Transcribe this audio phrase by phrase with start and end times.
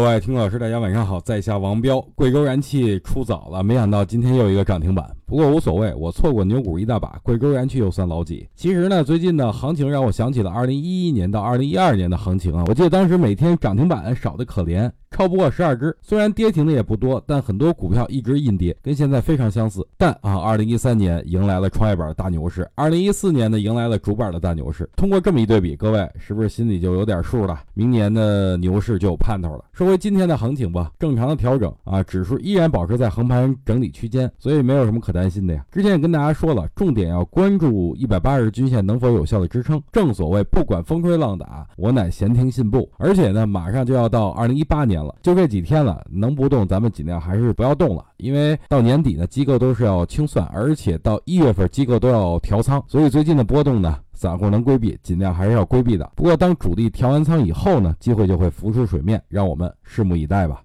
[0.00, 2.00] 各位听老师，大家晚上好，在下王彪。
[2.14, 5.06] 贵州燃气出早了，没想到今天又一个涨停板。
[5.30, 8.48] 不过无所谓，我错过牛股一大把，贵州燃气又算老几？
[8.56, 12.64] 其实呢，最近的行情让我想起了2011年到2012年的行情啊。
[12.66, 14.90] 我记得当时每天涨停板少的可怜。
[15.12, 19.84] 超不过十二只，虽然跌停的也不多，但很多股票一直阴跌，跟现在非常相似。
[19.96, 24.88] 但啊，二零一三年迎来了创业板的大牛市，二零一四年呢迎来了主板的大牛市。
[24.96, 27.60] 通过这么一对比，各位是不是心里就有点数了？
[27.74, 29.64] 明年的牛市就有盼头了。
[29.72, 35.62] 说回今天的行情吧，正常的调整啊，指数依然保持在横盘整理区间，所以没有什么可担担心的呀。
[35.70, 39.82] 之前也跟大家说了，重点要关注一百八十均线能否有效的支撑。
[39.92, 42.90] 正所谓不管风吹浪打，我乃闲庭信步。
[42.96, 45.14] 而且呢，马上就要到二零一八年了。
[45.20, 56.10] 就这几天了，能不动咱们尽量还是不要动了，因为到年底呢，机构都是要清算，而且到一月份机构都要调仓，所以最近的波动呢，散户能规避，尽量还是要规避的。
[56.16, 60.62] 不过当主力调完仓以后呢，机会就会浮出水面，让我们拭目以待吧。